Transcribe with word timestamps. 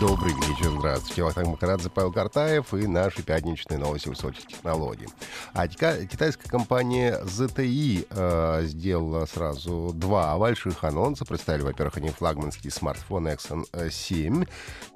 Добрый 0.00 0.32
вечер, 0.32 0.70
здравствуйте. 0.78 1.24
Вахтанг 1.24 1.48
Махарадзе, 1.48 1.90
Павел 1.90 2.12
Картаев 2.12 2.72
и 2.72 2.86
наши 2.86 3.24
пятничные 3.24 3.78
новости 3.78 4.08
высоких 4.08 4.46
технологий. 4.46 5.08
А 5.54 5.66
кита- 5.66 6.06
китайская 6.06 6.48
компания 6.48 7.18
ZTE 7.24 8.06
э, 8.08 8.62
сделала 8.66 9.26
сразу 9.26 9.90
два 9.92 10.38
больших 10.38 10.84
анонса. 10.84 11.24
Представили, 11.24 11.62
во-первых, 11.62 11.96
они 11.96 12.10
флагманский 12.10 12.70
смартфон 12.70 13.26
Exxon 13.26 13.90
7. 13.90 14.44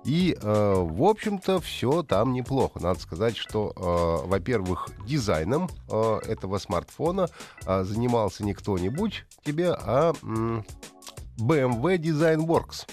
И, 0.05 0.39
э, 0.41 0.75
в 0.79 1.03
общем-то, 1.03 1.61
все 1.61 2.05
там 2.05 2.33
неплохо. 2.33 2.79
Надо 2.79 3.01
сказать, 3.01 3.37
что, 3.37 3.73
э, 3.75 4.29
во-первых, 4.29 4.89
дизайном 5.05 5.69
э, 5.91 6.19
этого 6.29 6.59
смартфона 6.59 7.29
э, 7.67 7.83
занимался 7.83 8.45
не 8.45 8.55
кто-нибудь 8.55 9.25
тебе, 9.45 9.73
а 9.73 10.13
м, 10.23 10.65
BMW 11.39 11.97
Design 11.97 12.47
Works 12.47 12.87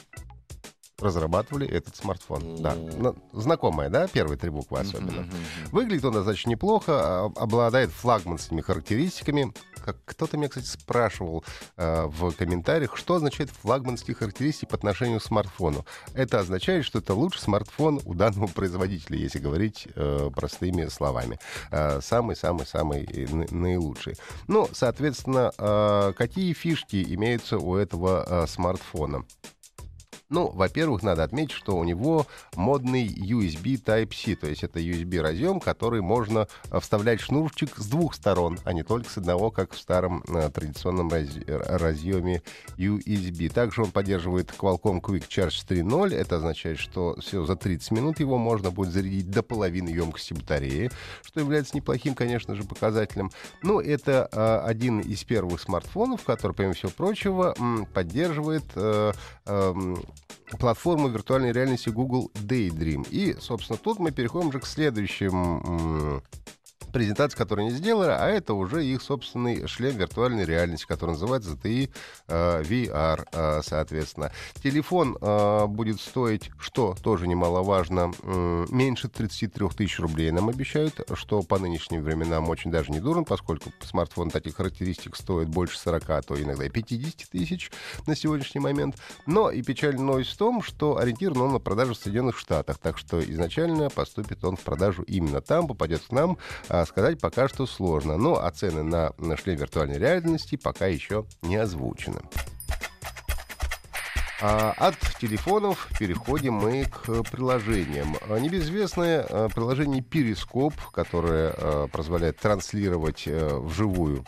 разрабатывали 0.99 1.67
этот 1.67 1.95
смартфон. 1.95 2.61
Да. 2.61 2.75
Ну, 2.75 3.15
знакомая, 3.33 3.89
да, 3.89 4.07
первые 4.07 4.37
три 4.37 4.49
буквы 4.49 4.79
особенно. 4.79 5.27
Выглядит 5.71 6.05
он 6.05 6.13
достаточно 6.13 6.49
неплохо, 6.49 6.93
а, 6.93 7.31
обладает 7.35 7.91
флагманскими 7.91 8.61
характеристиками. 8.61 9.53
Как 9.83 9.97
кто-то 10.05 10.37
меня, 10.37 10.49
кстати, 10.49 10.65
спрашивал 10.67 11.43
э, 11.77 12.05
в 12.05 12.31
комментариях, 12.33 12.97
что 12.97 13.15
означает 13.15 13.49
флагманские 13.49 14.13
характеристики 14.13 14.65
по 14.65 14.75
отношению 14.75 15.19
к 15.19 15.23
смартфону. 15.23 15.85
Это 16.13 16.39
означает, 16.39 16.83
что 16.85 16.99
это 16.99 17.13
лучший 17.13 17.41
смартфон 17.41 18.01
у 18.05 18.13
данного 18.13 18.47
производителя, 18.47 19.17
если 19.17 19.39
говорить 19.39 19.87
э, 19.95 20.29
простыми 20.35 20.85
словами. 20.87 21.39
Э, 21.71 22.01
Самый-самый-самый 22.01 23.07
ны- 23.31 23.47
наилучший. 23.51 24.15
Ну, 24.47 24.67
соответственно, 24.73 25.51
э, 25.57 26.13
какие 26.17 26.53
фишки 26.53 27.01
имеются 27.15 27.57
у 27.57 27.75
этого 27.75 28.25
э, 28.27 28.47
смартфона? 28.47 29.25
Ну, 30.29 30.51
во-первых, 30.51 31.01
надо 31.01 31.23
отметить, 31.23 31.53
что 31.53 31.75
у 31.75 31.83
него 31.83 32.27
модный 32.55 33.07
USB 33.07 33.83
Type-C, 33.83 34.35
то 34.35 34.45
есть 34.45 34.63
это 34.63 34.79
USB-разъем, 34.79 35.59
который 35.59 36.01
можно 36.01 36.47
э, 36.69 36.79
вставлять 36.79 37.19
шнурчик 37.19 37.75
с 37.75 37.87
двух 37.87 38.13
сторон, 38.13 38.59
а 38.63 38.73
не 38.73 38.83
только 38.83 39.09
с 39.09 39.17
одного, 39.17 39.49
как 39.49 39.73
в 39.73 39.79
старом 39.79 40.23
э, 40.27 40.51
традиционном 40.53 41.09
раз- 41.09 41.35
разъеме 41.47 42.43
USB. 42.77 43.49
Также 43.49 43.81
он 43.81 43.91
поддерживает 43.91 44.51
Qualcomm 44.51 45.01
Quick 45.01 45.27
Charge 45.27 45.65
3.0. 45.67 46.13
Это 46.13 46.35
означает, 46.35 46.77
что 46.77 47.15
все 47.19 47.43
за 47.43 47.55
30 47.55 47.89
минут 47.89 48.19
его 48.19 48.37
можно 48.37 48.69
будет 48.69 48.91
зарядить 48.93 49.31
до 49.31 49.41
половины 49.41 49.89
емкости 49.89 50.33
батареи, 50.33 50.91
что 51.23 51.39
является 51.39 51.75
неплохим, 51.75 52.13
конечно 52.13 52.53
же, 52.53 52.63
показателем. 52.65 53.31
Ну, 53.63 53.79
это 53.79 54.29
э, 54.31 54.59
один 54.69 54.99
из 54.99 55.23
первых 55.23 55.59
смартфонов, 55.59 56.23
который, 56.23 56.53
помимо 56.53 56.75
всего 56.75 56.91
прочего, 56.91 57.55
м, 57.57 57.87
поддерживает 57.87 58.65
э, 58.75 59.11
эм, 59.47 60.03
платформу 60.59 61.09
виртуальной 61.09 61.51
реальности 61.51 61.89
Google 61.89 62.31
Daydream. 62.33 63.07
И, 63.09 63.35
собственно, 63.39 63.77
тут 63.77 63.99
мы 63.99 64.11
переходим 64.11 64.51
же 64.51 64.59
к 64.59 64.65
следующим 64.65 66.21
презентации, 66.91 67.37
которую 67.37 67.67
они 67.67 67.75
сделали, 67.75 68.11
а 68.11 68.27
это 68.27 68.53
уже 68.53 68.85
их 68.85 69.01
собственный 69.01 69.67
шлем 69.67 69.97
виртуальной 69.97 70.45
реальности, 70.45 70.85
который 70.85 71.11
называется 71.11 71.51
ZTE 71.51 71.89
э, 72.27 72.63
VR, 72.63 73.27
э, 73.31 73.61
соответственно. 73.63 74.31
Телефон 74.61 75.17
э, 75.19 75.65
будет 75.67 75.99
стоить, 76.01 76.51
что 76.59 76.95
тоже 77.01 77.27
немаловажно, 77.27 78.11
м, 78.23 78.67
меньше 78.69 79.09
33 79.09 79.69
тысяч 79.69 79.99
рублей 79.99 80.31
нам 80.31 80.49
обещают, 80.49 81.01
что 81.13 81.41
по 81.41 81.59
нынешним 81.59 82.03
временам 82.03 82.49
очень 82.49 82.71
даже 82.71 82.91
не 82.91 82.99
дурно, 82.99 83.23
поскольку 83.23 83.71
смартфон 83.81 84.29
таких 84.29 84.55
характеристик 84.55 85.15
стоит 85.15 85.47
больше 85.47 85.77
40, 85.77 86.09
а 86.09 86.21
то 86.21 86.41
иногда 86.41 86.65
и 86.65 86.69
50 86.69 87.29
тысяч 87.29 87.71
на 88.07 88.15
сегодняшний 88.15 88.61
момент. 88.61 88.95
Но 89.25 89.51
и 89.51 89.61
печальная 89.61 90.03
новость 90.03 90.31
в 90.31 90.37
том, 90.37 90.61
что 90.61 90.97
ориентирован 90.97 91.41
он 91.41 91.53
на 91.53 91.59
продажу 91.59 91.93
в 91.93 91.97
Соединенных 91.97 92.37
Штатах, 92.37 92.77
так 92.77 92.97
что 92.97 93.21
изначально 93.21 93.89
поступит 93.89 94.43
он 94.43 94.55
в 94.55 94.61
продажу 94.61 95.03
именно 95.03 95.41
там, 95.41 95.67
попадет 95.67 96.01
к 96.01 96.11
нам, 96.11 96.37
а 96.81 96.85
сказать 96.85 97.19
пока 97.19 97.47
что 97.47 97.65
сложно. 97.65 98.17
Но 98.17 98.43
а 98.43 98.51
цены 98.51 98.83
на, 98.83 99.13
на 99.17 99.37
шлем 99.37 99.57
виртуальной 99.57 99.97
реальности 99.97 100.55
пока 100.55 100.87
еще 100.87 101.25
не 101.41 101.55
озвучены. 101.57 102.21
А 104.41 104.73
от 104.77 104.95
телефонов 105.19 105.89
переходим 105.99 106.53
мы 106.53 106.85
к 106.85 107.23
приложениям. 107.29 108.15
А, 108.29 108.39
Небезызвестное 108.39 109.25
а, 109.29 109.49
приложение 109.49 110.01
Перископ, 110.01 110.73
которое 110.93 111.87
позволяет 111.87 112.37
транслировать 112.37 113.25
а, 113.27 113.59
вживую 113.59 114.23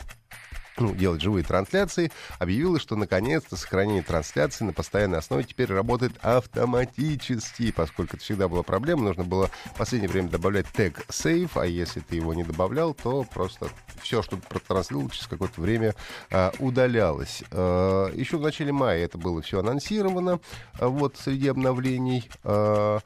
ну, 0.82 0.96
делать 0.96 1.22
живые 1.22 1.44
трансляции, 1.44 2.12
объявила, 2.40 2.80
что 2.80 2.96
наконец-то 2.96 3.56
сохранение 3.56 4.04
трансляции 4.04 4.66
на 4.66 4.74
постоянной 4.74 5.20
основе 5.20 5.44
теперь 5.44 5.72
работает 5.72 6.14
автоматически, 6.22 7.72
поскольку 7.72 8.16
это 8.16 8.24
всегда 8.24 8.48
была 8.48 8.64
проблема, 8.64 9.04
нужно 9.04 9.24
было 9.24 9.50
в 9.66 9.78
последнее 9.78 10.10
время 10.10 10.30
добавлять 10.30 10.68
тег 10.68 11.06
save, 11.10 11.52
а 11.56 11.66
если 11.66 12.00
ты 12.00 12.16
его 12.16 12.34
не 12.34 12.44
добавлял, 12.44 12.94
то 12.94 13.24
просто 13.24 13.70
все, 14.02 14.22
что 14.22 14.38
протранслировал, 14.38 15.10
через 15.10 15.28
какое-то 15.28 15.62
время 15.62 15.96
а, 16.32 16.52
удалялось. 16.60 17.44
А, 17.52 18.12
еще 18.14 18.38
в 18.38 18.42
начале 18.42 18.72
мая 18.72 19.06
это 19.06 19.18
было 19.18 19.42
все 19.42 19.60
анонсировано, 19.60 20.40
а, 20.80 20.88
вот 20.88 21.18
среди 21.18 21.48
обновлений. 21.48 22.30
А, 22.44 23.00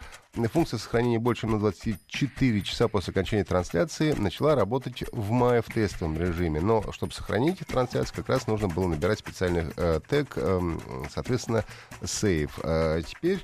Функция 0.52 0.78
сохранения 0.78 1.20
больше, 1.20 1.42
чем 1.42 1.52
на 1.52 1.60
24 1.60 2.62
часа 2.62 2.88
после 2.88 3.12
окончания 3.12 3.44
трансляции 3.44 4.12
начала 4.14 4.56
работать 4.56 5.04
в 5.12 5.32
мае 5.32 5.62
в 5.62 5.74
тестовом 5.74 6.18
режиме. 6.18 6.62
Но 6.62 6.92
чтобы 6.92 7.14
сохранить 7.14 7.60
трансляцию, 7.60 8.16
как 8.18 8.30
раз 8.30 8.48
нужно 8.48 8.68
было 8.68 8.88
набирать 8.88 9.20
специальный 9.20 9.66
э, 9.76 10.00
тег, 10.10 10.34
э, 10.36 10.78
соответственно, 11.14 11.64
save. 12.02 12.52
А 12.64 13.02
теперь 13.02 13.44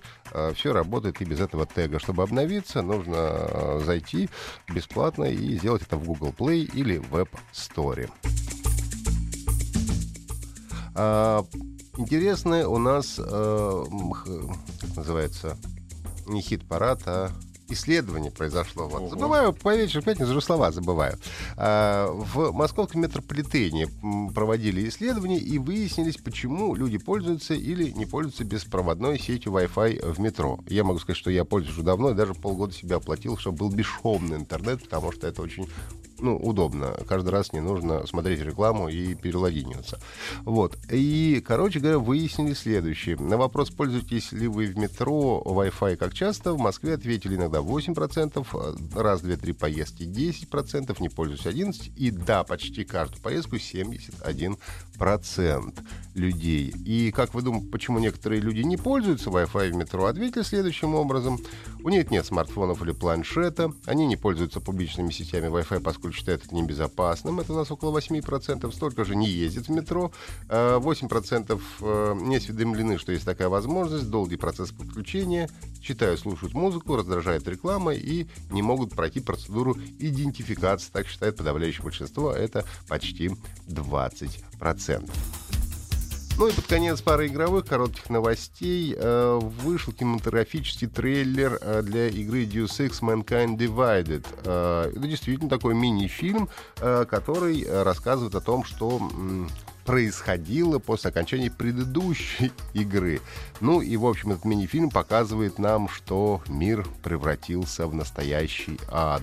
все 0.53 0.73
работает 0.73 1.21
и 1.21 1.25
без 1.25 1.39
этого 1.39 1.65
тега. 1.65 1.99
Чтобы 1.99 2.23
обновиться, 2.23 2.81
нужно 2.81 3.15
э, 3.15 3.81
зайти 3.85 4.29
бесплатно 4.69 5.25
и 5.25 5.57
сделать 5.57 5.83
это 5.83 5.97
в 5.97 6.03
Google 6.05 6.33
Play 6.37 6.69
или 6.73 6.97
в 6.97 7.15
App 7.15 7.29
Store. 7.53 8.09
А, 10.95 11.45
у 11.97 12.77
нас 12.77 13.19
э, 13.19 13.85
называется 14.95 15.57
не 16.27 16.41
хит-парад, 16.41 17.01
а 17.05 17.31
исследование 17.73 18.31
произошло. 18.31 18.87
Вот. 18.87 19.09
Забываю, 19.09 19.53
по 19.53 19.75
вечеру 19.75 20.03
пятницу 20.03 20.31
уже 20.31 20.41
слова 20.41 20.71
забываю. 20.71 21.17
А, 21.57 22.07
в 22.11 22.51
московском 22.51 23.01
метрополитене 23.01 23.87
проводили 24.33 24.87
исследования 24.87 25.39
и 25.39 25.57
выяснились, 25.57 26.17
почему 26.17 26.75
люди 26.75 26.97
пользуются 26.97 27.53
или 27.53 27.91
не 27.91 28.05
пользуются 28.05 28.43
беспроводной 28.43 29.19
сетью 29.19 29.53
Wi-Fi 29.53 30.13
в 30.13 30.19
метро. 30.19 30.59
Я 30.67 30.83
могу 30.83 30.99
сказать, 30.99 31.17
что 31.17 31.31
я 31.31 31.45
пользуюсь 31.45 31.75
уже 31.75 31.83
давно, 31.83 32.11
и 32.11 32.15
даже 32.15 32.33
полгода 32.33 32.73
себя 32.73 32.97
оплатил, 32.97 33.37
чтобы 33.37 33.59
был 33.59 33.69
бесшовный 33.69 34.37
интернет, 34.37 34.83
потому 34.83 35.11
что 35.11 35.27
это 35.27 35.41
очень 35.41 35.67
ну, 36.21 36.37
удобно. 36.37 36.95
Каждый 37.07 37.29
раз 37.29 37.51
не 37.51 37.59
нужно 37.59 38.05
смотреть 38.05 38.41
рекламу 38.41 38.87
и 38.87 39.15
перелогиниваться. 39.15 39.99
Вот. 40.43 40.77
И, 40.91 41.43
короче 41.45 41.79
говоря, 41.79 41.97
выяснили 41.99 42.53
следующее. 42.53 43.17
На 43.17 43.37
вопрос, 43.37 43.71
пользуетесь 43.71 44.31
ли 44.31 44.47
вы 44.47 44.67
в 44.67 44.77
метро 44.77 45.41
Wi-Fi 45.45 45.95
как 45.97 46.13
часто, 46.13 46.53
в 46.53 46.59
Москве 46.59 46.93
ответили 46.93 47.35
иногда 47.35 47.59
8%, 47.59 48.99
раз, 48.99 49.21
две, 49.21 49.37
три 49.37 49.53
поездки 49.53 50.03
10%, 50.03 50.95
не 51.01 51.09
пользуюсь 51.09 51.45
11%, 51.45 51.91
и 51.95 52.11
да, 52.11 52.43
почти 52.43 52.83
каждую 52.83 53.21
поездку 53.21 53.55
71% 53.55 54.57
людей. 56.13 56.73
И 56.85 57.11
как 57.11 57.33
вы 57.33 57.41
думаете, 57.41 57.67
почему 57.67 57.97
некоторые 57.99 58.41
люди 58.41 58.61
не 58.61 58.77
пользуются 58.77 59.29
Wi-Fi 59.29 59.71
в 59.71 59.75
метро? 59.75 60.05
Ответили 60.05 60.43
следующим 60.43 60.93
образом. 60.95 61.39
У 61.83 61.89
них 61.89 62.11
нет 62.11 62.25
смартфонов 62.25 62.83
или 62.83 62.91
планшета, 62.91 63.73
они 63.85 64.05
не 64.05 64.17
пользуются 64.17 64.59
публичными 64.59 65.09
сетями 65.09 65.47
Wi-Fi, 65.47 65.79
поскольку 65.79 66.10
считают 66.11 66.45
это 66.45 66.55
небезопасным. 66.55 67.39
Это 67.39 67.53
у 67.53 67.55
нас 67.55 67.71
около 67.71 67.97
8%. 67.97 68.71
Столько 68.71 69.05
же 69.05 69.15
не 69.15 69.27
ездит 69.27 69.67
в 69.67 69.71
метро. 69.71 70.11
А 70.49 70.79
8% 70.79 71.61
э, 71.81 72.13
не 72.21 72.37
осведомлены, 72.37 72.97
что 72.97 73.11
есть 73.11 73.25
такая 73.25 73.49
возможность. 73.49 74.09
Долгий 74.09 74.37
процесс 74.37 74.71
подключения. 74.71 75.49
Читают, 75.81 76.19
слушают 76.19 76.53
музыку, 76.53 76.95
раздражает 76.95 77.47
реклама 77.47 77.93
и 77.93 78.27
не 78.49 78.61
могут 78.61 78.93
пройти 78.93 79.19
процедуру 79.19 79.77
идентификации. 79.99 80.91
Так 80.91 81.07
считает 81.07 81.37
подавляющее 81.37 81.83
большинство. 81.83 82.31
Это 82.31 82.65
почти 82.87 83.31
20%. 83.67 85.09
Ну 86.37 86.47
и 86.47 86.53
под 86.53 86.65
конец 86.65 87.01
пары 87.01 87.27
игровых 87.27 87.65
коротких 87.65 88.09
новостей. 88.09 88.95
Э, 88.97 89.39
вышел 89.41 89.93
кинематографический 89.93 90.87
трейлер 90.87 91.59
э, 91.61 91.81
для 91.83 92.07
игры 92.07 92.45
Deus 92.45 92.79
Ex 92.79 93.01
Mankind 93.01 93.57
Divided. 93.57 94.25
Э, 94.45 94.91
это 94.95 95.07
действительно 95.07 95.49
такой 95.49 95.75
мини-фильм, 95.75 96.49
э, 96.79 97.05
который 97.07 97.65
рассказывает 97.83 98.33
о 98.35 98.41
том, 98.41 98.63
что 98.63 98.99
происходило 99.91 100.79
после 100.79 101.09
окончания 101.09 101.51
предыдущей 101.51 102.53
игры. 102.73 103.19
Ну 103.59 103.81
и, 103.81 103.97
в 103.97 104.05
общем, 104.05 104.31
этот 104.31 104.45
мини-фильм 104.45 104.89
показывает 104.89 105.59
нам, 105.59 105.89
что 105.89 106.41
мир 106.47 106.87
превратился 107.03 107.87
в 107.87 107.93
настоящий 107.93 108.79
ад. 108.89 109.21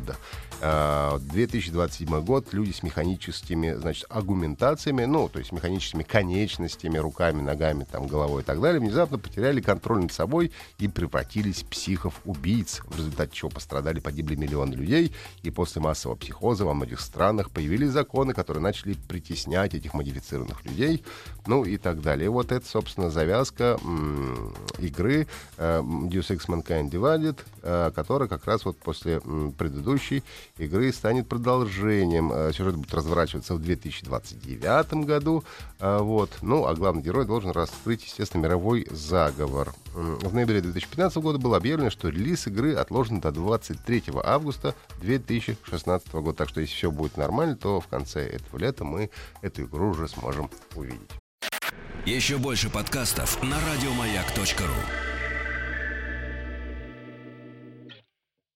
2027 0.61 2.13
э, 2.13 2.21
год 2.21 2.53
люди 2.53 2.73
с 2.73 2.83
механическими, 2.83 3.75
значит, 3.75 4.07
агументациями, 4.09 5.05
ну, 5.05 5.29
то 5.29 5.39
есть 5.39 5.53
механическими 5.53 6.03
конечностями, 6.03 6.99
руками, 6.99 7.41
ногами, 7.41 7.87
там, 7.91 8.07
головой 8.07 8.43
и 8.43 8.45
так 8.45 8.61
далее, 8.61 8.81
внезапно 8.81 9.19
потеряли 9.19 9.61
контроль 9.61 10.03
над 10.03 10.13
собой 10.13 10.51
и 10.79 10.89
превратились 10.89 11.63
в 11.63 11.67
психов-убийц, 11.67 12.81
в 12.87 12.97
результате 12.97 13.31
чего 13.35 13.51
пострадали, 13.51 14.01
погибли 14.01 14.35
миллионы 14.35 14.75
людей, 14.75 15.15
и 15.43 15.51
после 15.51 15.81
массового 15.81 16.17
психоза 16.17 16.65
во 16.65 16.75
многих 16.75 17.01
странах 17.01 17.51
появились 17.51 17.91
законы, 17.91 18.35
которые 18.35 18.63
начали 18.63 18.95
притеснять 18.95 19.75
этих 19.75 19.95
модифицированных 19.95 20.58
людей, 20.65 21.03
ну 21.47 21.65
и 21.65 21.77
так 21.79 22.01
далее. 22.03 22.27
И 22.27 22.29
вот 22.29 22.53
это, 22.53 22.67
собственно, 22.67 23.11
завязка 23.11 23.79
м- 23.83 24.55
игры 24.79 25.27
э, 25.57 25.81
Deus 25.81 26.29
Ex 26.31 26.47
Mankind 26.49 26.91
Divided, 26.91 27.39
э, 27.63 27.91
которая 27.95 28.29
как 28.29 28.45
раз 28.47 28.65
вот 28.65 28.77
после 28.79 29.21
м- 29.25 29.53
предыдущей 29.53 30.23
игры 30.59 30.93
станет 30.93 31.27
продолжением. 31.29 32.33
Э, 32.33 32.53
сюжет 32.53 32.77
будет 32.77 32.93
разворачиваться 32.95 33.55
в 33.55 33.61
2029 33.63 35.05
году. 35.07 35.45
Э, 35.81 35.99
вот. 36.01 36.31
Ну, 36.43 36.67
а 36.67 36.75
главный 36.75 37.03
герой 37.03 37.25
должен 37.25 37.51
раскрыть, 37.51 38.05
естественно, 38.05 38.43
мировой 38.43 38.87
заговор. 38.91 39.73
В 39.95 40.33
ноябре 40.35 40.61
2015 40.61 41.17
года 41.19 41.39
было 41.39 41.57
объявлено, 41.57 41.91
что 41.91 42.09
релиз 42.09 42.47
игры 42.47 42.75
отложен 42.75 43.21
до 43.21 43.33
23 43.33 44.05
августа 44.23 44.75
2016 45.01 46.13
года. 46.13 46.37
Так 46.37 46.49
что, 46.51 46.61
если 46.61 46.75
все 46.75 46.91
будет 46.91 47.17
нормально, 47.17 47.57
то 47.57 47.81
в 47.81 47.89
конце 47.89 48.21
этого 48.27 48.59
лета 48.59 48.85
мы 48.85 49.11
эту 49.43 49.63
игру 49.65 49.91
уже 49.91 50.07
сможем 50.09 50.38
увидеть. 50.75 51.11
Еще 52.07 52.39
больше 52.39 52.71
подкастов 52.71 53.43
на 53.43 53.57
радиомаяк.ру 53.61 55.08